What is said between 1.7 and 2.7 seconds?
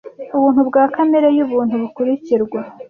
bukurikirwa